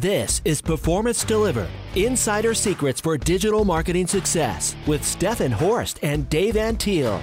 [0.00, 6.54] This is Performance Delivered Insider Secrets for Digital Marketing Success with Stefan Horst and Dave
[6.56, 7.22] Antil.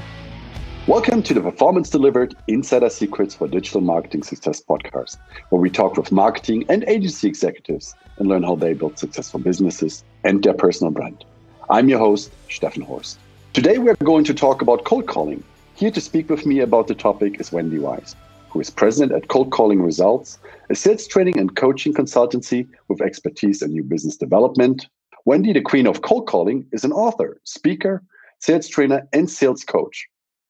[0.88, 5.18] Welcome to the Performance Delivered Insider Secrets for Digital Marketing Success podcast,
[5.50, 10.06] where we talk with marketing and agency executives and learn how they build successful businesses
[10.24, 11.26] and their personal brand.
[11.70, 13.20] I'm your host, Stefan Horst.
[13.52, 15.44] Today we're going to talk about cold calling.
[15.76, 18.16] Here to speak with me about the topic is Wendy Weiss
[18.52, 20.38] who is president at Cold Calling Results,
[20.70, 24.88] a sales training and coaching consultancy with expertise in new business development.
[25.24, 28.04] Wendy, the queen of cold calling, is an author, speaker,
[28.40, 30.06] sales trainer, and sales coach.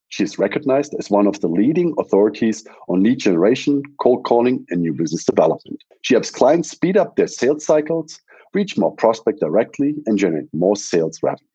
[0.10, 4.82] She is recognized as one of the leading authorities on lead generation, cold calling, and
[4.82, 5.84] new business development.
[6.02, 8.20] She helps clients speed up their sales cycles,
[8.54, 11.48] reach more prospect directly, and generate more sales revenue.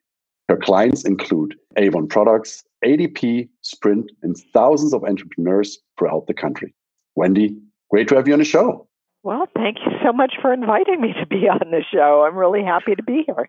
[0.48, 6.74] Her clients include Avon Products, ADT, Sprint, and thousands of entrepreneurs throughout the country.
[7.16, 7.56] Wendy,
[7.90, 8.87] great to have you on the show.
[9.23, 12.24] Well, thank you so much for inviting me to be on the show.
[12.26, 13.48] I'm really happy to be here.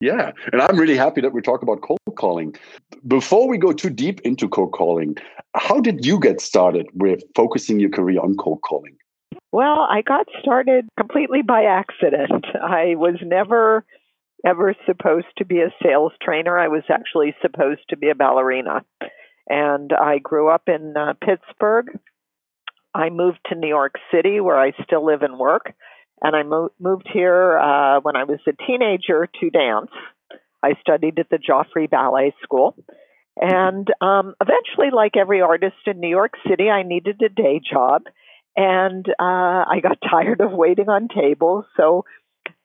[0.00, 2.54] Yeah, and I'm really happy that we talk about cold calling.
[3.06, 5.16] Before we go too deep into cold calling,
[5.54, 8.96] how did you get started with focusing your career on cold calling?
[9.50, 12.44] Well, I got started completely by accident.
[12.62, 13.84] I was never
[14.46, 16.58] ever supposed to be a sales trainer.
[16.58, 18.84] I was actually supposed to be a ballerina.
[19.48, 21.98] And I grew up in uh, Pittsburgh.
[22.94, 25.72] I moved to New York City, where I still live and work.
[26.22, 29.90] And I mo- moved here uh, when I was a teenager to dance.
[30.62, 32.74] I studied at the Joffrey Ballet School.
[33.40, 38.02] And um, eventually, like every artist in New York City, I needed a day job.
[38.56, 41.64] And uh, I got tired of waiting on tables.
[41.76, 42.04] So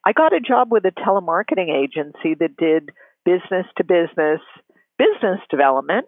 [0.06, 2.92] I got a job with a telemarketing agency that did
[3.26, 4.42] business to business
[4.98, 6.08] business development.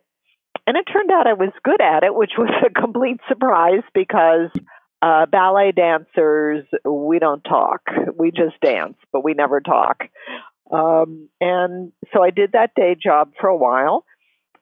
[0.68, 4.50] And it turned out I was good at it, which was a complete surprise because
[5.02, 7.82] uh, ballet dancers, we don't talk.
[8.18, 10.04] We just dance, but we never talk.
[10.72, 14.04] Um, and so I did that day job for a while.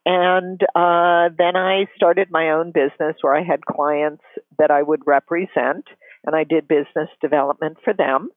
[0.05, 4.23] And uh, then I started my own business where I had clients
[4.59, 5.85] that I would represent,
[6.25, 8.29] and I did business development for them.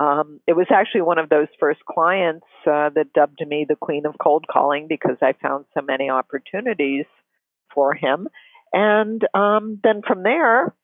[0.00, 4.06] Um, it was actually one of those first clients uh, that dubbed me the queen
[4.06, 7.04] of cold calling because I found so many opportunities
[7.74, 8.26] for him.
[8.72, 10.74] And um, then from there,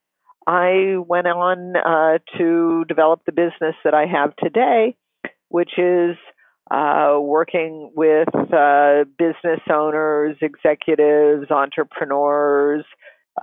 [0.47, 4.97] I went on uh, to develop the business that I have today,
[5.49, 6.17] which is
[6.71, 12.85] uh, working with uh, business owners, executives, entrepreneurs,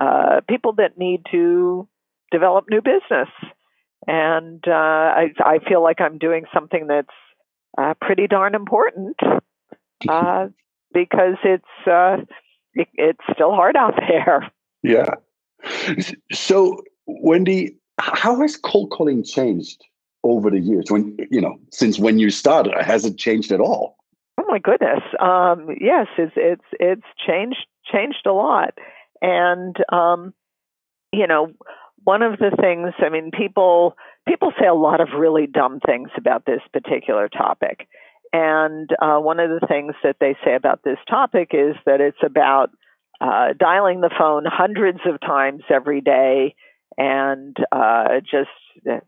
[0.00, 1.88] uh, people that need to
[2.30, 3.28] develop new business
[4.06, 7.08] and uh, I, I feel like I'm doing something that's
[7.78, 9.16] uh, pretty darn important
[10.08, 10.48] uh,
[10.92, 12.18] because it's uh,
[12.74, 14.50] it, it's still hard out there.
[14.82, 15.14] Yeah.
[16.32, 19.84] So, Wendy, how has cold calling changed
[20.22, 20.90] over the years?
[20.90, 23.96] When you know, since when you started, has it changed at all?
[24.38, 25.00] Oh my goodness!
[25.20, 28.74] Um, yes, it's it's it's changed changed a lot,
[29.22, 30.34] and um,
[31.12, 31.52] you know
[32.04, 33.96] one of the things, I mean, people
[34.28, 37.88] people say a lot of really dumb things about this particular topic.
[38.32, 42.22] And uh, one of the things that they say about this topic is that it's
[42.24, 42.70] about
[43.20, 46.54] uh, dialing the phone hundreds of times every day
[46.96, 48.50] and uh, just
[48.90, 49.00] uh,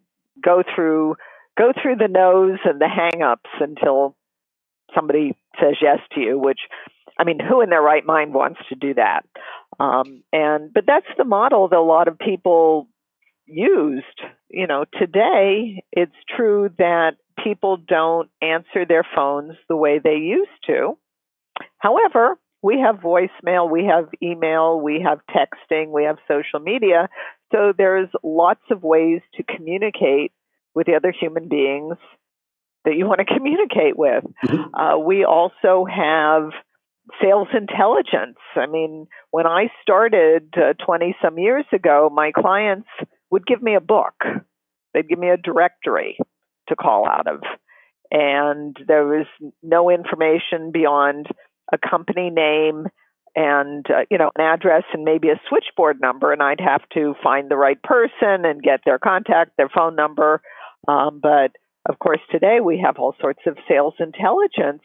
[0.43, 1.17] go through
[1.59, 4.15] go through the nose and the hang-ups until
[4.95, 6.61] somebody says yes to you, which
[7.19, 9.25] I mean, who in their right mind wants to do that?
[9.78, 12.88] Um, and but that's the model that a lot of people
[13.47, 14.20] used.
[14.48, 20.50] You know, today it's true that people don't answer their phones the way they used
[20.66, 20.98] to.
[21.78, 27.09] However, we have voicemail, we have email, we have texting, we have social media.
[27.53, 30.32] So there's lots of ways to communicate
[30.75, 31.97] with the other human beings
[32.84, 34.25] that you want to communicate with.
[34.44, 34.75] Mm-hmm.
[34.75, 36.50] Uh, we also have
[37.22, 38.39] sales intelligence.
[38.56, 40.54] I mean, when I started
[40.84, 42.89] 20 uh, some years ago, my clients
[43.30, 44.15] would give me a book.
[44.95, 46.19] They'd give me a directory
[46.69, 47.41] to call out of.
[48.10, 49.27] And there was
[49.63, 51.27] no information beyond
[51.72, 52.86] a company name
[53.34, 57.15] and uh, you know an address and maybe a switchboard number and i'd have to
[57.22, 60.41] find the right person and get their contact their phone number
[60.89, 61.51] um, but
[61.89, 64.83] of course today we have all sorts of sales intelligence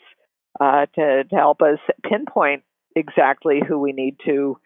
[0.59, 2.63] uh, to, to help us pinpoint
[2.95, 4.57] exactly who we need to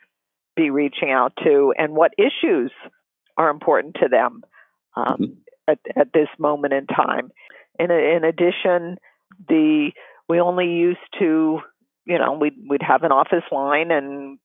[0.55, 2.71] be reaching out to and what issues
[3.37, 4.43] are important to them
[4.95, 5.31] um, mm-hmm.
[5.67, 7.31] at, at this moment in time.
[7.77, 8.97] In, in addition,
[9.47, 9.91] the
[10.27, 11.59] we only used to,
[12.05, 14.39] you know, we'd we'd have an office line and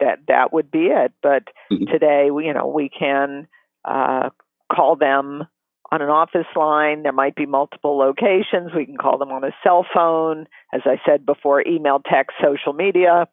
[0.00, 1.12] that that would be it.
[1.22, 1.84] But mm-hmm.
[1.90, 3.46] today, we, you know, we can
[3.84, 4.30] uh,
[4.70, 5.44] call them
[5.92, 7.02] on an office line.
[7.02, 8.72] There might be multiple locations.
[8.74, 12.72] We can call them on a cell phone, as I said before, email, text, social
[12.72, 13.28] media.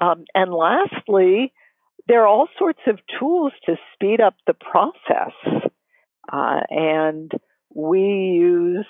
[0.00, 1.52] Um, and lastly,
[2.06, 5.34] there are all sorts of tools to speed up the process.
[6.32, 7.32] Uh, and
[7.74, 8.86] we use,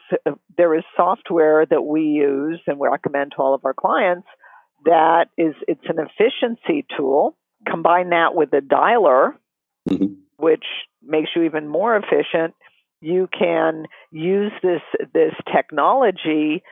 [0.57, 4.29] there is software that we use and we recommend to all of our clients
[4.85, 7.37] that is, it's an efficiency tool.
[7.67, 9.33] Combine that with a dialer,
[9.89, 10.15] mm-hmm.
[10.37, 10.65] which
[11.03, 12.55] makes you even more efficient.
[13.01, 14.83] You can use this,
[15.15, 16.63] this technology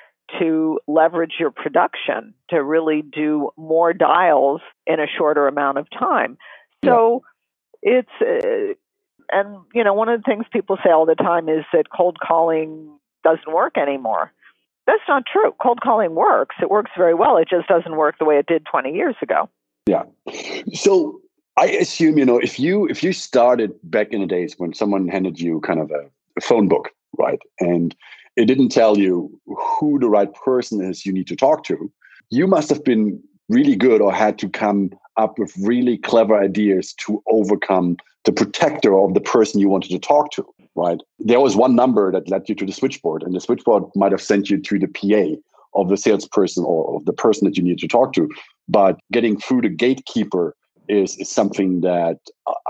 [0.40, 6.36] to leverage your production to really do more dials in a shorter amount of time.
[6.84, 7.22] So
[7.82, 8.00] yeah.
[8.00, 8.74] it's, uh,
[9.30, 12.18] and you know, one of the things people say all the time is that cold
[12.20, 14.32] calling doesn't work anymore.
[14.86, 15.52] That's not true.
[15.60, 16.56] Cold calling works.
[16.62, 17.36] It works very well.
[17.36, 19.48] It just doesn't work the way it did 20 years ago.
[19.86, 20.04] Yeah.
[20.74, 21.20] So
[21.56, 25.08] I assume, you know, if you if you started back in the days when someone
[25.08, 26.10] handed you kind of a, a
[26.42, 27.38] phone book, right?
[27.60, 27.94] And
[28.36, 31.90] it didn't tell you who the right person is you need to talk to,
[32.30, 36.92] you must have been really good or had to come up with really clever ideas
[36.94, 40.44] to overcome the protector of the person you wanted to talk to,
[40.74, 41.00] right?
[41.20, 44.20] There was one number that led you to the switchboard, and the switchboard might have
[44.20, 45.40] sent you to the PA
[45.80, 48.28] of the salesperson or of the person that you need to talk to.
[48.68, 50.56] But getting through the gatekeeper
[50.88, 52.18] is, is something that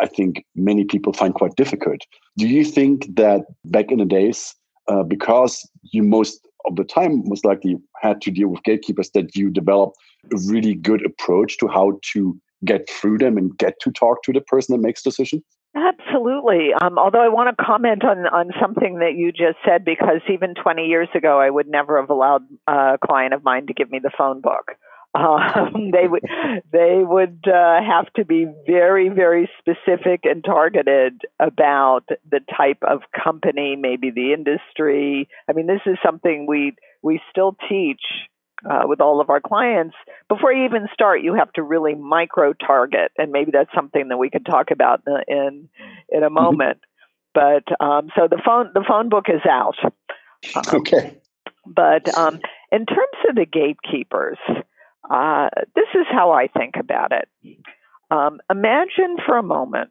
[0.01, 2.01] I think many people find quite difficult.
[2.37, 4.55] Do you think that back in the days,
[4.89, 9.37] uh, because you most of the time most likely had to deal with gatekeepers that
[9.37, 9.97] you developed
[10.33, 14.33] a really good approach to how to get through them and get to talk to
[14.33, 15.43] the person that makes decisions?
[15.77, 16.71] Absolutely.
[16.81, 20.55] Um, although I want to comment on, on something that you just said, because even
[20.55, 23.99] 20 years ago, I would never have allowed a client of mine to give me
[24.03, 24.73] the phone book.
[25.17, 26.23] Um, they would
[26.73, 33.01] they would uh, have to be very very specific and targeted about the type of
[33.25, 35.29] company, maybe the industry.
[35.49, 38.03] I mean, this is something we we still teach
[38.69, 39.97] uh, with all of our clients.
[40.29, 44.19] Before you even start, you have to really micro target, and maybe that's something that
[44.19, 45.69] we could talk about in in,
[46.11, 46.35] in a mm-hmm.
[46.35, 46.79] moment.
[46.79, 47.63] Mm-hmm.
[47.69, 49.77] But um, so the phone the phone book is out.
[50.55, 51.19] Um, okay.
[51.67, 52.41] But um,
[52.71, 54.39] in terms of the gatekeepers.
[55.09, 57.29] Uh, this is how I think about it.
[58.11, 59.91] Um, imagine for a moment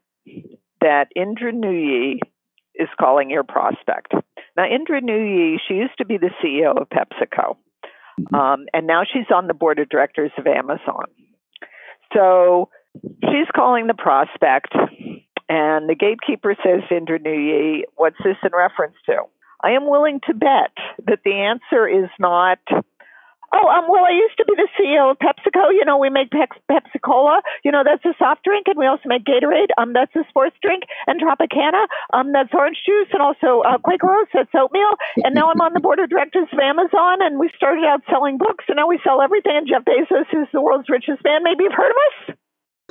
[0.82, 2.20] that Indra Nooyi
[2.76, 4.14] is calling your prospect.
[4.58, 7.58] Now, Indra Nooyi, she used to be the CEO of PepsiCo,
[8.20, 8.36] mm-hmm.
[8.36, 11.06] um, and now she's on the board of directors of Amazon.
[12.14, 12.70] So
[13.22, 14.74] she's calling the prospect,
[15.50, 19.24] and the gatekeeper says to Indra Nooyi, What's this in reference to?
[19.62, 20.72] I am willing to bet
[21.08, 22.60] that the answer is not
[23.54, 25.74] Oh, um, well, I used to be the CEO of PepsiCo.
[25.74, 27.42] You know, we make Pepsi Cola.
[27.64, 29.70] You know, that's a soft drink, and we also make Gatorade.
[29.78, 31.86] Um, that's a sports drink, and Tropicana.
[32.14, 34.32] Um, that's orange juice, and also uh, Quaker Oats.
[34.34, 34.98] That's oatmeal.
[35.24, 38.38] And now I'm on the board of directors of Amazon, and we started out selling
[38.38, 39.54] books, and now we sell everything.
[39.56, 41.44] And Jeff Bezos is the world's richest man.
[41.44, 42.36] Maybe you've heard of us.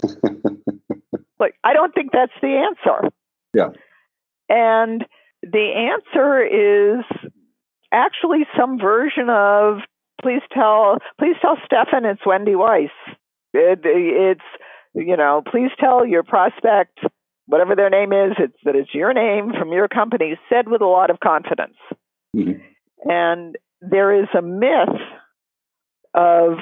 [1.40, 3.10] like, I don't think that's the answer.
[3.52, 3.70] Yeah.
[4.48, 5.04] And
[5.42, 7.30] the answer is
[7.92, 9.78] actually some version of
[10.24, 12.88] please tell please tell Stefan it's Wendy Weiss.
[13.52, 14.40] It, it's
[14.94, 16.98] you know, please tell your prospect
[17.46, 20.86] whatever their name is, it's that it's your name from your company, said with a
[20.86, 21.76] lot of confidence.
[22.34, 23.10] Mm-hmm.
[23.10, 25.00] And there is a myth
[26.14, 26.54] of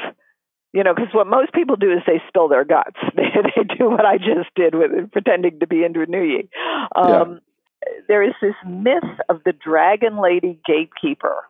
[0.74, 2.96] you know, because what most people do is they spill their guts.
[3.14, 6.48] They, they do what I just did with it, pretending to be Indra Nooyi.
[6.96, 7.40] Um,
[7.84, 7.92] yeah.
[8.08, 11.44] There is this myth of the Dragon Lady gatekeeper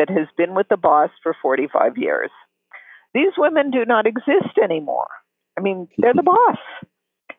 [0.00, 2.30] that has been with the boss for 45 years.
[3.12, 5.08] These women do not exist anymore.
[5.58, 6.58] I mean, they're the boss.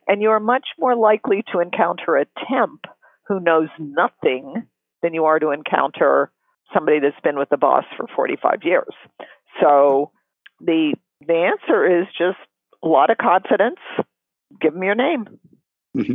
[0.07, 2.81] And you're much more likely to encounter a temp
[3.27, 4.67] who knows nothing
[5.01, 6.31] than you are to encounter
[6.71, 8.93] somebody that's been with the boss for 45 years.
[9.59, 10.11] So
[10.59, 10.93] the
[11.25, 12.37] the answer is just
[12.83, 13.79] a lot of confidence.
[14.59, 15.39] Give them your name.
[15.95, 16.13] Mm-hmm.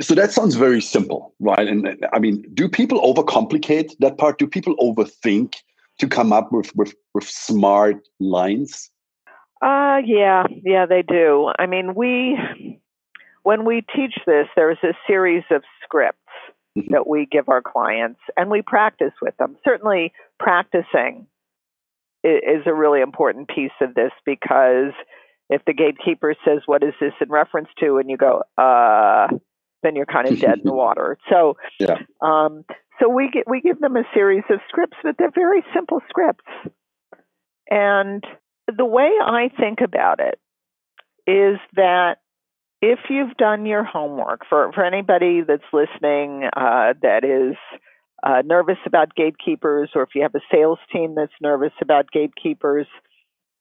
[0.00, 1.66] So that sounds very simple, right?
[1.66, 4.38] And I mean, do people overcomplicate that part?
[4.38, 5.54] Do people overthink
[5.98, 8.90] to come up with with, with smart lines?
[9.62, 11.50] Uh yeah, yeah, they do.
[11.58, 12.36] I mean, we
[13.42, 16.18] when we teach this, there's a series of scripts
[16.76, 16.92] mm-hmm.
[16.92, 19.56] that we give our clients and we practice with them.
[19.64, 21.26] Certainly practicing
[22.24, 24.92] is a really important piece of this because
[25.52, 27.98] if the gatekeeper says, What is this in reference to?
[27.98, 29.28] and you go, uh,
[29.82, 31.18] then you're kind of dead in the water.
[31.28, 31.98] So, yeah.
[32.20, 32.64] um,
[33.00, 36.44] so we get, we give them a series of scripts, but they're very simple scripts.
[37.68, 38.22] And
[38.68, 40.38] the way I think about it
[41.26, 42.18] is that
[42.80, 47.56] if you've done your homework, for, for anybody that's listening uh, that is
[48.22, 52.86] uh, nervous about gatekeepers, or if you have a sales team that's nervous about gatekeepers,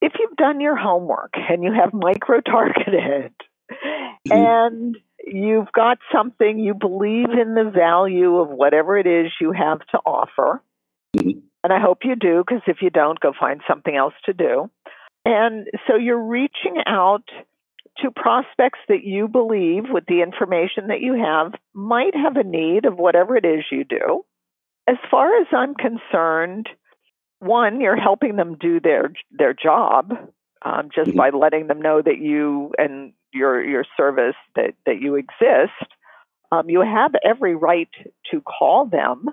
[0.02, 3.34] if you've done your homework and you have micro targeted
[3.72, 4.32] mm-hmm.
[4.32, 9.80] and you've got something you believe in the value of whatever it is you have
[9.92, 10.62] to offer,
[11.16, 11.40] mm-hmm.
[11.64, 14.70] and I hope you do, because if you don't, go find something else to do.
[15.24, 17.24] And so you're reaching out
[18.00, 22.86] to prospects that you believe, with the information that you have, might have a need
[22.86, 24.26] of whatever it is you do.
[24.88, 26.68] As far as I'm concerned,
[27.42, 30.12] one, you're helping them do their their job
[30.64, 31.18] um, just mm-hmm.
[31.18, 35.92] by letting them know that you and your your service that that you exist.
[36.52, 37.90] Um, you have every right
[38.32, 39.30] to call them.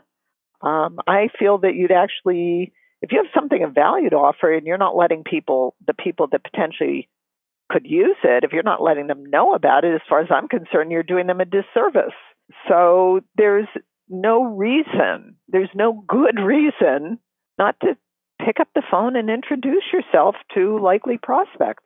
[0.61, 2.73] Um, I feel that you'd actually,
[3.03, 6.29] if you have something of value to offer, and you're not letting people, the people
[6.31, 7.09] that potentially
[7.71, 10.49] could use it, if you're not letting them know about it, as far as I'm
[10.49, 12.15] concerned, you're doing them a disservice.
[12.69, 13.69] So there's
[14.09, 17.19] no reason, there's no good reason
[17.59, 17.97] not to
[18.45, 21.85] pick up the phone and introduce yourself to likely prospects.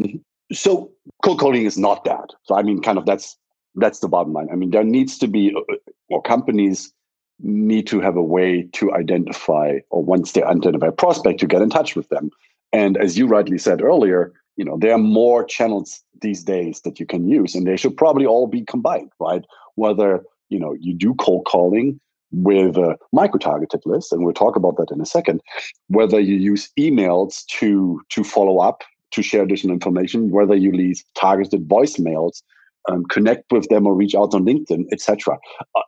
[0.00, 0.18] Mm-hmm.
[0.52, 0.92] So
[1.24, 2.30] cold calling is not that.
[2.44, 3.36] So I mean, kind of that's
[3.74, 4.48] that's the bottom line.
[4.50, 5.74] I mean, there needs to be, uh,
[6.08, 6.92] or companies
[7.40, 11.62] need to have a way to identify, or once they identify a prospect, to get
[11.62, 12.30] in touch with them.
[12.72, 16.98] And as you rightly said earlier, you know there are more channels these days that
[16.98, 19.44] you can use, and they should probably all be combined, right?
[19.74, 22.00] Whether you know you do cold calling
[22.32, 25.40] with a micro-targeted list, and we'll talk about that in a second.
[25.88, 31.02] Whether you use emails to to follow up, to share additional information, whether you leave
[31.14, 32.42] targeted voicemails,
[32.88, 35.38] um, connect with them, or reach out on LinkedIn, etc.
[35.74, 35.82] Uh,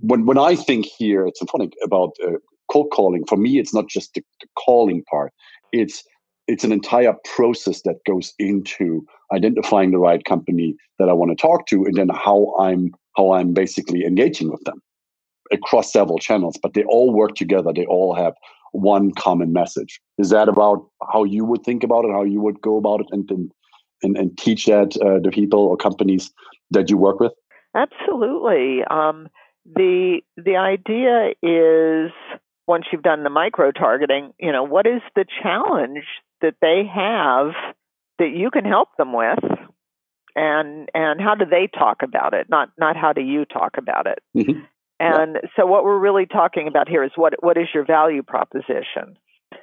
[0.00, 2.38] when when I think here at Symphonic about uh,
[2.70, 5.32] cold calling, for me, it's not just the, the calling part;
[5.72, 6.02] it's
[6.48, 9.04] it's an entire process that goes into
[9.34, 13.32] identifying the right company that I want to talk to, and then how I'm how
[13.32, 14.82] I'm basically engaging with them
[15.52, 17.72] across several channels, but they all work together.
[17.72, 18.34] They all have
[18.72, 20.00] one common message.
[20.18, 23.06] Is that about how you would think about it, how you would go about it,
[23.10, 23.50] and
[24.02, 26.30] and, and teach that uh, the people or companies
[26.70, 27.32] that you work with?
[27.74, 28.84] Absolutely.
[28.90, 29.28] Um,
[29.74, 32.12] the the idea is
[32.66, 36.04] once you've done the micro targeting, you know, what is the challenge
[36.40, 37.52] that they have
[38.18, 39.38] that you can help them with?
[40.34, 42.48] And and how do they talk about it?
[42.48, 44.18] Not not how do you talk about it?
[44.36, 44.60] Mm-hmm.
[44.98, 45.48] And yeah.
[45.56, 49.18] so, what we're really talking about here is what what is your value proposition?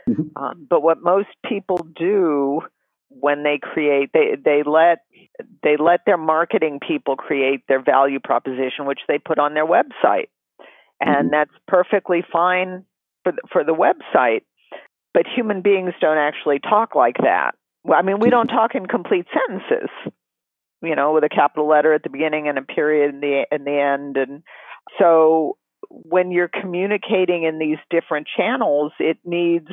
[0.07, 0.21] Mm-hmm.
[0.35, 2.61] Um, but what most people do
[3.09, 4.99] when they create, they they let
[5.63, 10.29] they let their marketing people create their value proposition, which they put on their website,
[10.99, 11.31] and mm-hmm.
[11.31, 12.85] that's perfectly fine
[13.23, 14.41] for the, for the website.
[15.13, 17.51] But human beings don't actually talk like that.
[17.83, 19.89] Well, I mean, we don't talk in complete sentences,
[20.81, 23.63] you know, with a capital letter at the beginning and a period in the in
[23.63, 24.43] the end, and
[24.99, 25.57] so
[25.89, 29.67] when you're communicating in these different channels, it needs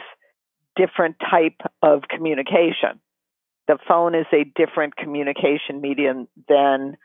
[0.76, 3.00] different type of communication.
[3.68, 6.96] The phone is a different communication medium than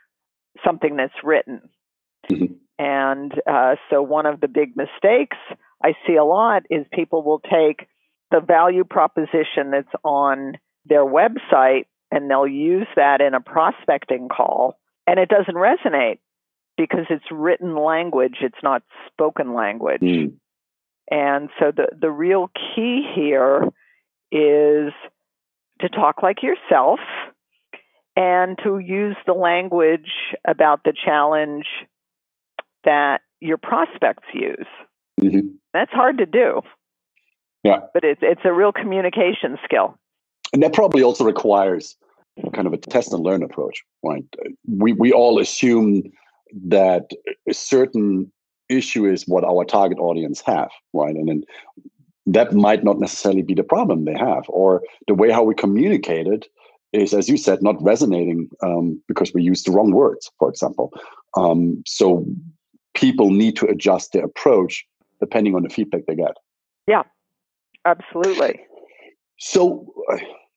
[0.64, 1.62] something that's written.
[2.30, 2.54] Mm-hmm.
[2.78, 5.36] And uh, so one of the big mistakes
[5.82, 7.88] I see a lot is people will take
[8.30, 14.78] the value proposition that's on their website and they'll use that in a prospecting call
[15.06, 16.18] and it doesn't resonate
[16.76, 20.02] because it's written language, it's not spoken language.
[20.02, 20.34] Mm.
[21.10, 23.62] And so the, the real key here
[24.32, 24.92] is
[25.80, 27.00] to talk like yourself
[28.16, 30.10] and to use the language
[30.46, 31.66] about the challenge
[32.84, 34.66] that your prospects use.
[35.20, 35.48] Mm-hmm.
[35.72, 36.62] That's hard to do.
[37.62, 37.80] Yeah.
[37.92, 39.98] But it's it's a real communication skill.
[40.52, 41.96] And that probably also requires
[42.52, 44.24] kind of a test and learn approach, right?
[44.68, 46.04] We we all assume
[46.52, 47.10] that
[47.48, 48.30] a certain
[48.68, 51.14] issue is what our target audience have, right?
[51.14, 51.44] And then
[52.26, 56.26] that might not necessarily be the problem they have, or the way how we communicate
[56.26, 56.46] it
[56.92, 60.92] is, as you said, not resonating um, because we use the wrong words, for example.
[61.36, 62.26] Um, so
[62.94, 64.84] people need to adjust their approach
[65.20, 66.36] depending on the feedback they get.
[66.88, 67.02] Yeah,
[67.84, 68.60] absolutely.
[69.38, 69.86] So,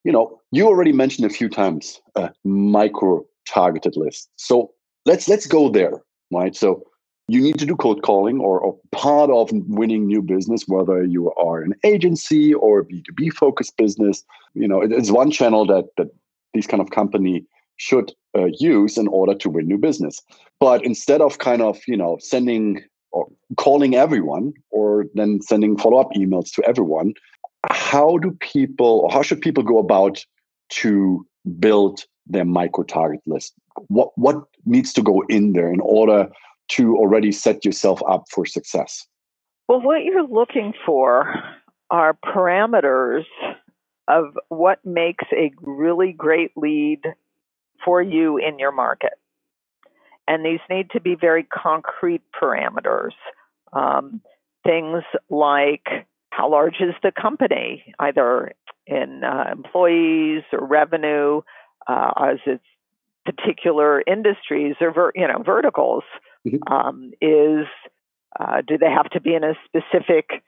[0.03, 4.29] you know, you already mentioned a few times a micro targeted list.
[4.38, 4.72] So,
[5.10, 5.96] let's let's go there,
[6.32, 6.56] right?
[6.56, 6.84] So
[7.28, 11.32] you need to do cold calling or, or part of winning new business, whether you
[11.34, 14.24] are an agency or a B2B focused business.
[14.54, 16.10] You know, it, it's one channel that that
[16.54, 17.46] these kind of company
[17.78, 20.22] should uh, use in order to win new business.
[20.60, 26.12] But instead of kind of, you know, sending or calling everyone or then sending follow-up
[26.16, 27.13] emails to everyone,
[27.70, 30.25] how do people or how should people go about
[30.82, 31.25] to
[31.60, 33.54] build their micro target list?
[33.88, 36.30] What what needs to go in there in order
[36.70, 39.08] to already set yourself up for success?
[39.68, 41.34] Well, what you're looking for
[41.89, 43.25] are parameters
[44.08, 47.01] of what makes a really great lead
[47.84, 49.13] for you in your market.
[50.28, 53.13] And these need to be very concrete parameters.
[53.74, 54.22] Um,
[54.63, 55.88] things like
[56.32, 58.54] how large is the company, either
[58.86, 61.42] in uh, employees or revenue,
[61.88, 62.63] uh, as its
[63.30, 66.04] particular industries or ver- you know verticals.
[66.48, 66.74] Mm-hmm.
[66.74, 67.68] Um, is
[68.40, 70.44] uh, do they have to be in a specific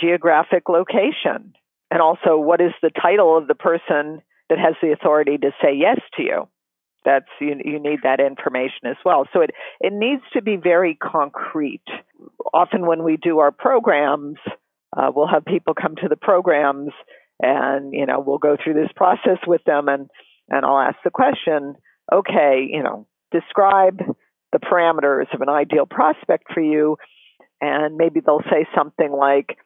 [0.00, 1.54] geographic location?
[1.90, 5.74] And also, what is the title of the person that has the authority to say
[5.74, 6.48] yes to you?
[7.04, 9.26] That's you, you need that information as well.
[9.32, 9.50] So it,
[9.80, 11.82] it needs to be very concrete.
[12.54, 14.36] Often when we do our programs,
[14.96, 16.92] uh, we'll have people come to the programs
[17.40, 20.08] and you know we'll go through this process with them and
[20.48, 21.76] and I'll ask the question,
[22.10, 23.98] okay, you know, describe
[24.52, 26.96] the parameters of an ideal prospect for you
[27.60, 29.56] and maybe they'll say something like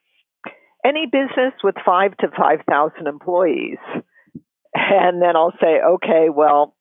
[0.85, 3.78] any business with 5 to 5,000 employees.
[4.75, 6.76] And then I'll say, okay, well,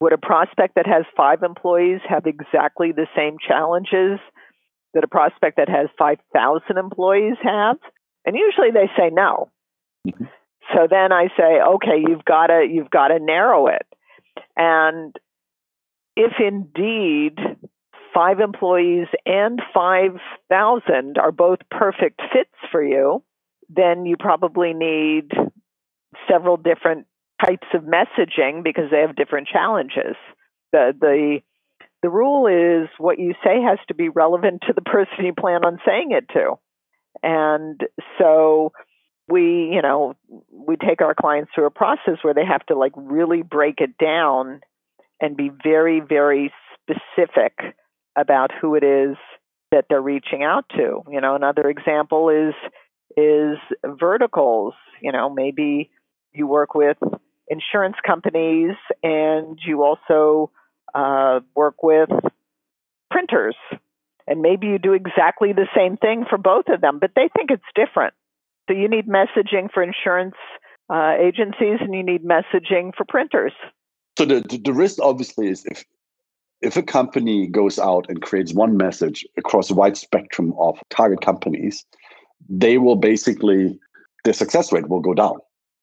[0.00, 4.20] would a prospect that has 5 employees have exactly the same challenges
[4.94, 7.76] that a prospect that has 5,000 employees have?
[8.24, 9.50] And usually they say no.
[10.06, 10.24] Mm-hmm.
[10.72, 13.86] So then I say, okay, you've got to you've got to narrow it.
[14.56, 15.14] And
[16.16, 17.38] if indeed
[18.14, 23.22] five employees and 5,000 are both perfect fits for you,
[23.68, 25.30] then you probably need
[26.28, 27.06] several different
[27.44, 30.16] types of messaging because they have different challenges.
[30.72, 31.40] The, the,
[32.02, 35.64] the rule is what you say has to be relevant to the person you plan
[35.64, 36.58] on saying it to.
[37.22, 37.80] And
[38.18, 38.72] so
[39.30, 40.14] we, you know,
[40.50, 43.96] we take our clients through a process where they have to like really break it
[43.96, 44.60] down
[45.20, 47.58] and be very, very specific
[48.16, 49.16] about who it is
[49.70, 51.02] that they're reaching out to.
[51.10, 52.54] You know, another example is
[53.16, 54.74] is verticals.
[55.00, 55.90] You know, maybe
[56.32, 56.98] you work with
[57.48, 60.50] insurance companies and you also
[60.94, 62.08] uh, work with
[63.10, 63.56] printers.
[64.26, 67.50] And maybe you do exactly the same thing for both of them, but they think
[67.50, 68.14] it's different.
[68.70, 70.36] So you need messaging for insurance
[70.88, 73.52] uh, agencies and you need messaging for printers.
[74.16, 75.84] So the, the risk obviously is if
[76.62, 81.20] if a company goes out and creates one message across a wide spectrum of target
[81.20, 81.84] companies,
[82.48, 83.76] they will basically
[84.22, 85.38] their success rate will go down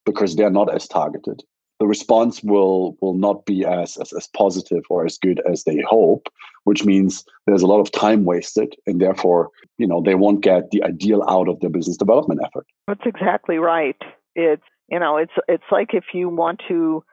[0.06, 1.44] because they're not as targeted.
[1.82, 5.84] The response will will not be as, as as positive or as good as they
[5.90, 6.30] hope,
[6.68, 10.70] which means there's a lot of time wasted, and therefore, you know, they won't get
[10.72, 12.68] the ideal out of their business development effort.
[12.90, 13.96] That's exactly right.
[14.36, 17.06] It's you know, it's it's like if you want to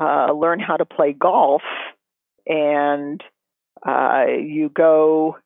[0.00, 1.62] uh, learn how to play golf
[2.46, 3.20] and
[3.84, 5.36] uh, you go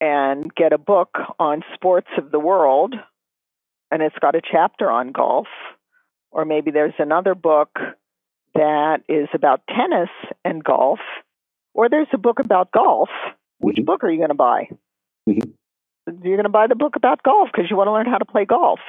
[0.00, 2.94] and get a book on sports of the world,
[3.90, 5.48] and it's got a chapter on golf,
[6.30, 7.80] or maybe there's another book
[8.54, 10.10] that is about tennis
[10.44, 11.00] and golf,
[11.74, 13.08] or there's a book about golf.
[13.58, 13.84] Which mm-hmm.
[13.84, 14.68] book are you going to buy?
[15.28, 15.50] Mm-hmm.
[16.24, 18.24] You're going to buy the book about golf because you want to learn how to
[18.24, 18.80] play golf.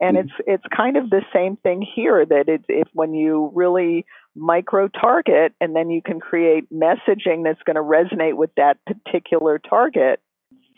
[0.00, 0.28] And mm-hmm.
[0.28, 4.88] it's it's kind of the same thing here that it's if when you really micro
[4.88, 10.20] target and then you can create messaging that's going to resonate with that particular target,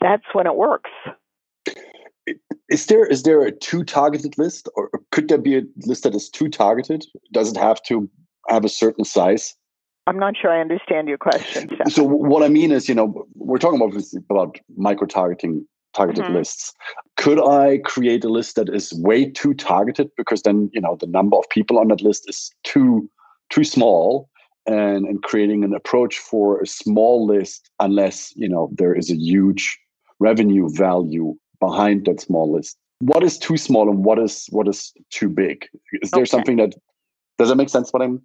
[0.01, 0.91] that's when it works.
[2.69, 6.13] Is there is there a too targeted list or could there be a list that
[6.13, 7.05] is too targeted?
[7.31, 8.09] Does it have to
[8.49, 9.55] have a certain size?
[10.07, 11.69] I'm not sure I understand your question.
[11.89, 16.35] So what I mean is, you know, we're talking about about micro targeting targeted mm-hmm.
[16.35, 16.73] lists.
[17.17, 21.07] Could I create a list that is way too targeted because then you know the
[21.07, 23.09] number of people on that list is too
[23.49, 24.29] too small
[24.67, 29.15] and and creating an approach for a small list unless you know there is a
[29.15, 29.79] huge
[30.19, 34.93] revenue value behind that small list what is too small and what is what is
[35.09, 35.67] too big
[36.01, 36.73] is there something that
[37.37, 38.21] does that make sense what i'm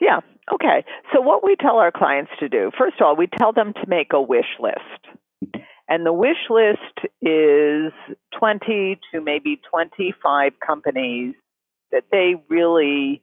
[0.00, 0.20] yeah
[0.52, 3.72] okay so what we tell our clients to do first of all we tell them
[3.72, 7.92] to make a wish list and the wish list is
[8.38, 11.34] 20 to maybe 25 companies
[11.92, 13.22] that they really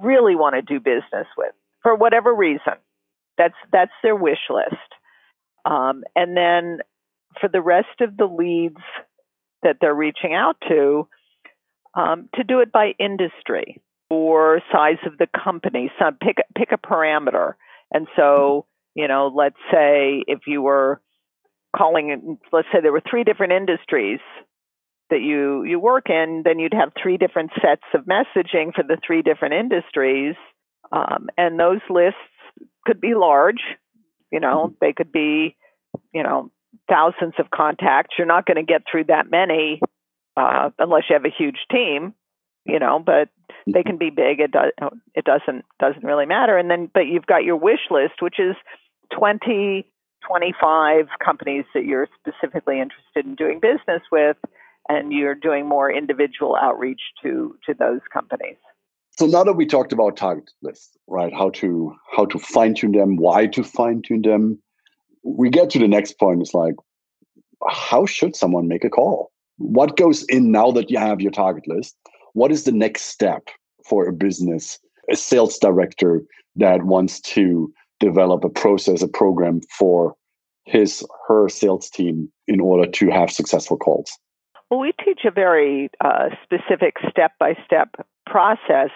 [0.00, 2.74] really want to do business with for whatever reason.
[3.36, 4.76] That's that's their wish list.
[5.64, 6.78] Um, and then
[7.40, 8.82] for the rest of the leads
[9.62, 11.08] that they're reaching out to,
[11.94, 13.80] um, to do it by industry
[14.10, 15.90] or size of the company.
[15.98, 17.54] Some pick pick a parameter.
[17.92, 21.00] And so, you know, let's say if you were
[21.76, 24.20] calling, let's say there were three different industries
[25.10, 28.98] that you you work in, then you'd have three different sets of messaging for the
[29.06, 30.34] three different industries.
[30.92, 32.18] Um, and those lists
[32.86, 33.60] could be large,
[34.30, 34.74] you know, mm-hmm.
[34.80, 35.56] they could be,
[36.12, 36.50] you know,
[36.88, 38.14] thousands of contacts.
[38.16, 39.80] You're not going to get through that many
[40.36, 42.14] uh, unless you have a huge team,
[42.64, 43.28] you know, but
[43.66, 44.40] they can be big.
[44.40, 44.72] It does
[45.14, 46.56] it doesn't doesn't really matter.
[46.56, 48.56] And then but you've got your wish list, which is
[49.18, 49.86] 20,
[50.26, 54.36] 25 companies that you're specifically interested in doing business with,
[54.88, 58.56] and you're doing more individual outreach to to those companies.
[59.18, 61.32] So now that we talked about target lists, right?
[61.32, 64.62] How to how to fine tune them, why to fine tune them,
[65.24, 66.40] we get to the next point.
[66.40, 66.74] It's like,
[67.68, 69.32] how should someone make a call?
[69.56, 71.96] What goes in now that you have your target list?
[72.34, 73.48] What is the next step
[73.88, 74.78] for a business,
[75.10, 76.22] a sales director
[76.56, 80.14] that wants to develop a process, a program for
[80.64, 84.18] his her sales team in order to have successful calls?
[84.70, 87.94] Well, we teach a very uh, specific step by step
[88.26, 88.90] process,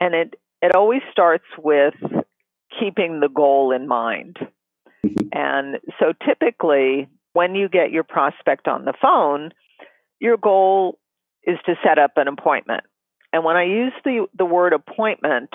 [0.00, 1.94] and it it always starts with
[2.78, 4.38] keeping the goal in mind.
[5.04, 5.28] Mm-hmm.
[5.32, 9.50] And so typically, when you get your prospect on the phone,
[10.18, 10.98] your goal
[11.48, 12.84] is to set up an appointment.
[13.32, 15.50] And when I use the, the word appointment,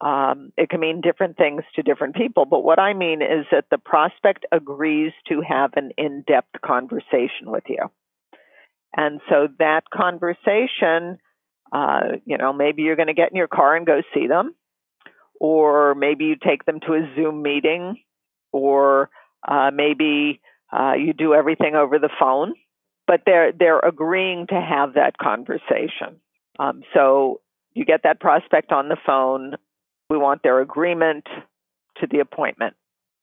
[0.00, 2.44] um, it can mean different things to different people.
[2.44, 7.46] But what I mean is that the prospect agrees to have an in depth conversation
[7.46, 7.90] with you.
[8.96, 11.18] And so that conversation,
[11.72, 14.54] uh, you know, maybe you're going to get in your car and go see them,
[15.40, 17.96] or maybe you take them to a Zoom meeting,
[18.52, 19.10] or
[19.46, 20.40] uh, maybe
[20.72, 22.54] uh, you do everything over the phone.
[23.08, 26.20] But they're they're agreeing to have that conversation.
[26.60, 27.40] Um, so
[27.72, 29.56] you get that prospect on the phone.
[30.10, 31.26] We want their agreement
[32.00, 32.74] to the appointment,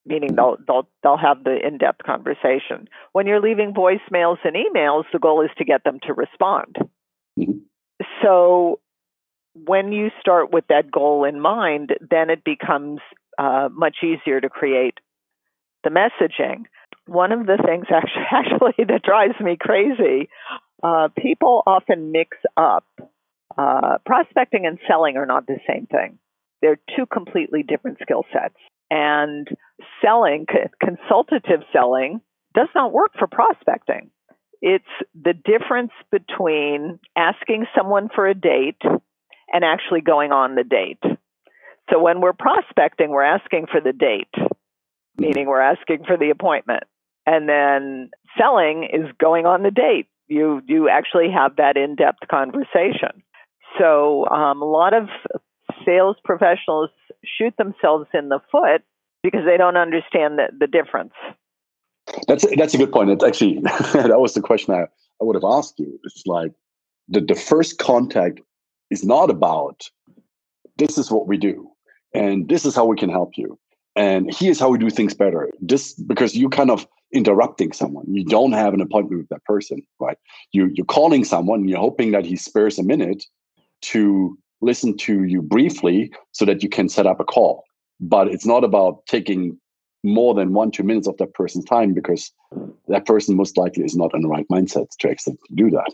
[0.06, 2.90] meaning they'll they'll they'll have the in-depth conversation.
[3.14, 6.78] When you're leaving voicemails and emails, the goal is to get them to respond.
[7.40, 7.60] Mm-hmm.
[8.24, 8.80] So
[9.54, 13.00] when you start with that goal in mind, then it becomes
[13.38, 14.98] uh, much easier to create
[15.84, 16.66] the messaging.
[17.08, 20.30] One of the things actually, actually that drives me crazy,
[20.84, 22.86] uh, people often mix up
[23.58, 26.20] uh, prospecting and selling are not the same thing.
[26.62, 28.56] They're two completely different skill sets.
[28.90, 29.48] And
[30.02, 30.46] selling,
[30.84, 32.22] consultative selling,
[32.54, 34.12] does not work for prospecting.
[34.62, 38.82] It's the difference between asking someone for a date
[39.52, 41.02] and actually going on the date.
[41.92, 44.34] So when we're prospecting, we're asking for the date,
[45.18, 46.84] meaning we're asking for the appointment.
[47.26, 50.08] And then selling is going on the date.
[50.28, 53.24] You you actually have that in-depth conversation.
[53.80, 55.10] So um, a lot of
[55.86, 56.90] sales professionals
[57.24, 58.82] shoot themselves in the foot
[59.22, 61.14] because they don't understand the, the difference.
[62.28, 63.10] That's a, that's a good point.
[63.10, 63.60] It's actually
[63.94, 66.00] that was the question I, I would have asked you.
[66.04, 66.52] It's like
[67.08, 68.40] the, the first contact
[68.92, 69.90] is not about
[70.78, 71.70] this is what we do
[72.14, 73.58] and this is how we can help you
[73.96, 75.50] and here's how we do things better.
[75.66, 76.86] Just because you kind of
[77.16, 80.18] interrupting someone, you don't have an appointment with that person, right?
[80.52, 83.24] You you're calling someone, and you're hoping that he spares a minute
[83.84, 87.64] to listen to you briefly so that you can set up a call.
[88.00, 89.58] But it's not about taking
[90.04, 92.32] more than one, two minutes of that person's time because
[92.88, 95.94] that person most likely is not in the right mindset to actually do that.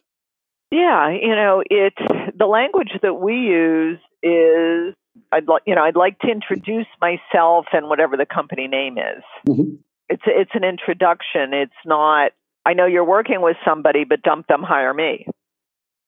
[0.72, 1.94] Yeah, you know, it
[2.38, 4.96] the language that we use is
[5.32, 9.24] I'd like you know I'd like to introduce myself and whatever the company name is.
[9.48, 9.76] Mm-hmm.
[10.12, 11.54] It's it's an introduction.
[11.54, 12.32] It's not
[12.66, 15.26] I know you're working with somebody, but dump them, hire me.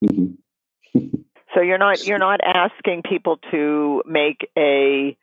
[0.03, 0.99] Mm-hmm.
[1.55, 5.15] So you're not you're not asking people to make a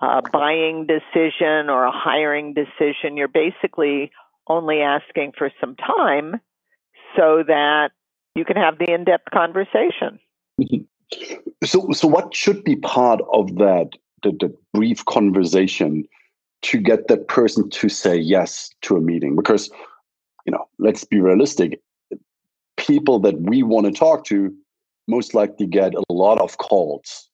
[0.00, 3.16] uh, buying decision or a hiring decision.
[3.16, 4.10] You're basically
[4.46, 6.42] only asking for some time
[7.16, 7.92] so that
[8.34, 10.20] you can have the in-depth conversation.
[11.64, 13.88] So, so what should be part of that
[14.22, 16.04] the, the brief conversation
[16.62, 19.36] to get that person to say yes to a meeting?
[19.36, 19.70] Because
[20.48, 21.78] you know, let's be realistic.
[22.78, 24.54] People that we want to talk to
[25.06, 27.28] most likely get a lot of calls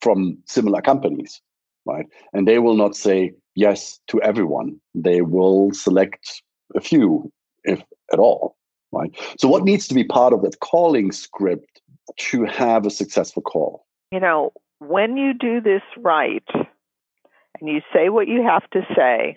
[0.00, 1.42] from similar companies,
[1.84, 2.06] right?
[2.32, 4.80] And they will not say yes to everyone.
[4.94, 6.42] They will select
[6.74, 7.30] a few,
[7.64, 7.82] if
[8.12, 8.56] at all,
[8.92, 9.14] right?
[9.38, 11.82] So, what needs to be part of that calling script
[12.16, 13.84] to have a successful call?
[14.10, 16.44] You know, when you do this right
[17.60, 19.34] and you say what you have to say,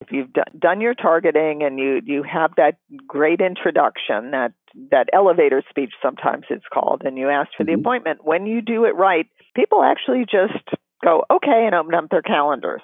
[0.00, 4.52] if you've done your targeting and you you have that great introduction, that
[4.90, 7.74] that elevator speech sometimes it's called, and you ask for mm-hmm.
[7.74, 10.64] the appointment, when you do it right, people actually just
[11.04, 12.82] go okay and open up their calendars.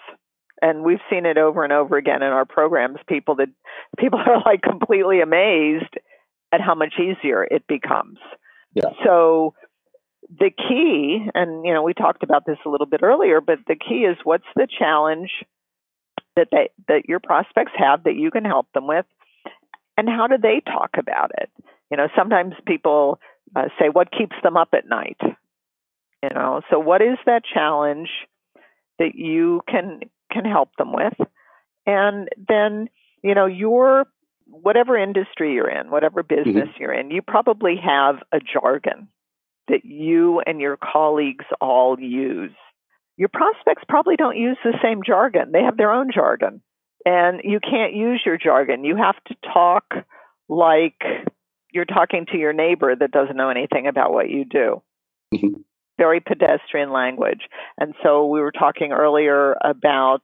[0.62, 2.98] And we've seen it over and over again in our programs.
[3.08, 3.48] People that
[3.98, 5.94] people are like completely amazed
[6.52, 8.18] at how much easier it becomes.
[8.74, 8.90] Yeah.
[9.04, 9.54] So
[10.28, 13.76] the key, and you know, we talked about this a little bit earlier, but the
[13.76, 15.30] key is what's the challenge
[16.36, 19.06] that they that your prospects have that you can help them with,
[19.96, 21.50] and how do they talk about it?
[21.90, 23.20] You know, sometimes people
[23.54, 25.18] uh, say, "What keeps them up at night?"
[26.22, 28.08] You know, so what is that challenge
[28.98, 30.00] that you can
[30.32, 31.14] can help them with,
[31.86, 32.88] and then
[33.22, 34.06] you know your
[34.46, 36.82] whatever industry you're in, whatever business mm-hmm.
[36.82, 39.08] you're in, you probably have a jargon
[39.68, 42.52] that you and your colleagues all use.
[43.16, 45.52] Your prospects probably don't use the same jargon.
[45.52, 46.62] They have their own jargon.
[47.06, 48.84] And you can't use your jargon.
[48.84, 49.84] You have to talk
[50.48, 51.00] like
[51.70, 54.82] you're talking to your neighbor that doesn't know anything about what you do.
[55.34, 55.60] Mm-hmm.
[55.98, 57.42] Very pedestrian language.
[57.78, 60.22] And so we were talking earlier about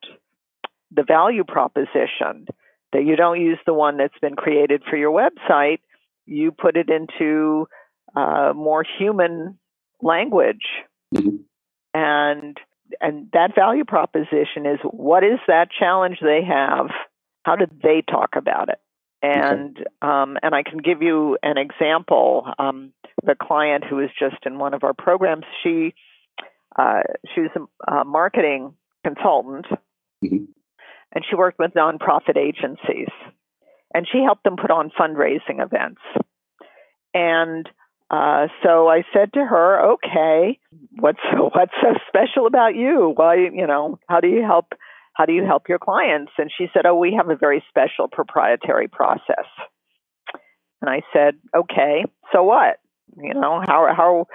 [0.91, 2.47] the value proposition
[2.93, 5.79] that you don't use the one that's been created for your website.
[6.27, 7.69] You put it into
[8.17, 9.59] uh, more human
[10.03, 10.67] language,
[11.15, 11.37] mm-hmm.
[11.95, 12.59] and
[13.01, 16.89] and that value proposition is what is that challenge they have?
[17.45, 18.79] How do they talk about it?
[19.23, 19.87] And okay.
[20.03, 22.47] um, and I can give you an example.
[22.59, 22.93] Um,
[23.23, 25.95] the client who is just in one of our programs, she
[26.77, 27.03] uh,
[27.35, 29.67] she was a, a marketing consultant,
[30.25, 30.45] mm-hmm.
[31.13, 33.09] and she worked with nonprofit agencies,
[33.95, 36.01] and she helped them put on fundraising events.
[37.13, 37.69] And
[38.11, 40.59] uh, so I said to her, "Okay,
[40.99, 41.21] what's
[41.55, 43.13] what's so special about you?
[43.15, 44.73] Why, you know, how do you help?
[45.15, 48.09] How do you help your clients?" And she said, "Oh, we have a very special
[48.09, 49.47] proprietary process."
[50.83, 52.79] And I said, "Okay, so what?
[53.17, 54.27] You know, how how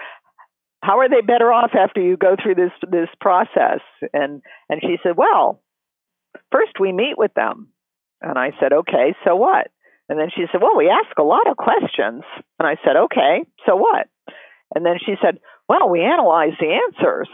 [0.81, 3.81] how are they better off after you go through this this process?"
[4.13, 5.61] And and she said, "Well,
[6.51, 7.69] first we meet with them."
[8.21, 9.67] And I said, "Okay, so what?"
[10.09, 12.23] And then she said, Well, we ask a lot of questions.
[12.59, 14.07] And I said, Okay, so what?
[14.73, 17.29] And then she said, Well, we analyze the answers.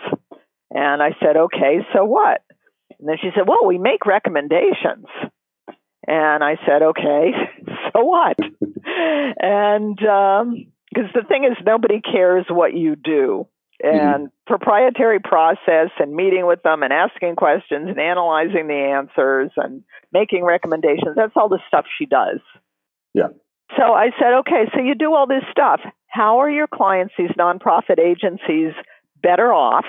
[0.72, 2.42] And I said, Okay, so what?
[3.00, 5.06] And then she said, Well, we make recommendations.
[6.08, 7.32] And I said, Okay,
[7.94, 8.38] so what?
[8.86, 13.48] and because um, the thing is, nobody cares what you do.
[13.84, 13.98] Mm-hmm.
[13.98, 14.48] And mm-hmm.
[14.48, 20.44] proprietary process and meeting with them and asking questions and analyzing the answers and making
[20.44, 21.16] recommendations.
[21.16, 22.40] That's all the stuff she does.
[23.14, 23.30] Yeah.
[23.78, 25.80] So I said, okay, so you do all this stuff.
[26.08, 28.74] How are your clients, these nonprofit agencies,
[29.24, 29.86] better off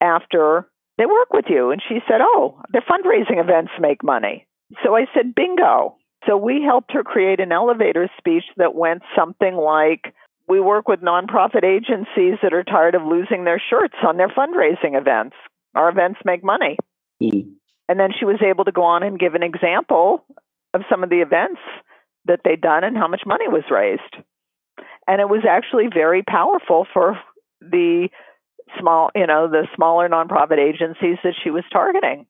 [0.00, 1.70] after they work with you?
[1.70, 4.46] And she said, oh, their fundraising events make money.
[4.84, 5.96] So I said, bingo.
[6.26, 10.14] So we helped her create an elevator speech that went something like,
[10.50, 14.98] we work with nonprofit agencies that are tired of losing their shirts on their fundraising
[14.98, 15.36] events.
[15.76, 16.76] Our events make money.
[17.22, 17.52] Mm.
[17.88, 20.24] And then she was able to go on and give an example
[20.74, 21.60] of some of the events
[22.24, 24.16] that they'd done and how much money was raised.
[25.06, 27.16] And it was actually very powerful for
[27.60, 28.08] the
[28.78, 32.26] small, you know, the smaller nonprofit agencies that she was targeting.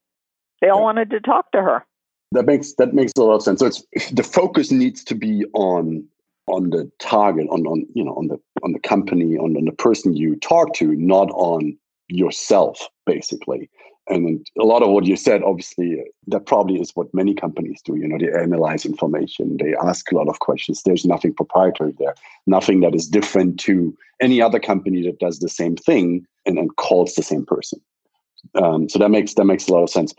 [0.61, 1.87] They all wanted to talk to her.
[2.33, 3.61] That makes that makes a lot of sense.
[3.61, 6.04] So it's the focus needs to be on
[6.51, 9.73] on the target, on on you know on the on the company, on, on the
[9.73, 11.77] person you talk to, not on
[12.09, 13.71] yourself, basically.
[14.09, 17.97] And a lot of what you said obviously that probably is what many companies do
[17.97, 20.83] you know they analyze information they ask a lot of questions.
[20.83, 22.15] There's nothing proprietary there
[22.47, 26.69] nothing that is different to any other company that does the same thing and, then
[26.71, 27.81] calls the same person.
[28.55, 30.15] Um, so that makes that makes a lot of sense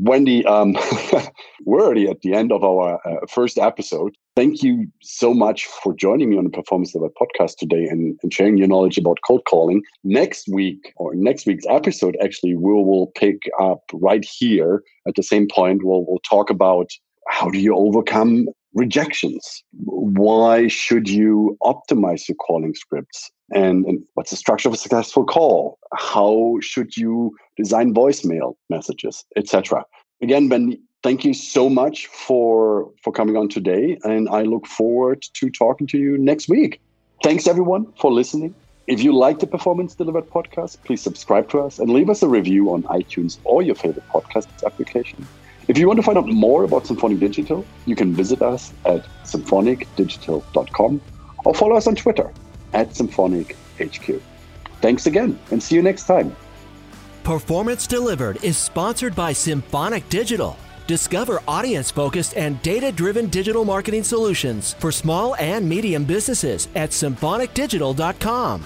[0.00, 0.76] Wendy, um,
[1.64, 4.14] we're already at the end of our uh, first episode.
[4.34, 8.32] Thank you so much for joining me on the Performance Level podcast today and, and,
[8.32, 9.82] sharing your knowledge about cold calling.
[10.04, 15.22] Next week, or next week's episode, actually, we will pick up right here at the
[15.22, 15.84] same point.
[15.84, 16.90] We'll, we'll talk about
[17.28, 19.62] how do you overcome rejections?
[19.84, 23.30] Why should you optimize your calling scripts?
[23.54, 25.78] And, and, what's the structure of a successful call?
[25.94, 29.84] How should you design voicemail messages, etc.
[30.22, 35.22] Again, Ben, thank you so much for for coming on today, and I look forward
[35.34, 36.80] to talking to you next week.
[37.22, 38.54] Thanks everyone for listening.
[38.86, 42.28] If you like the Performance Delivered podcast, please subscribe to us and leave us a
[42.28, 45.26] review on iTunes or your favorite podcast application.
[45.68, 49.04] If you want to find out more about Symphonic Digital, you can visit us at
[49.24, 51.00] symphonicdigital.com
[51.44, 52.32] or follow us on Twitter
[52.72, 54.20] at symphonichq.
[54.80, 56.36] Thanks again and see you next time.
[57.24, 60.56] Performance Delivered is sponsored by Symphonic Digital.
[60.86, 66.90] Discover audience focused and data driven digital marketing solutions for small and medium businesses at
[66.90, 68.62] symphonicdigital.com.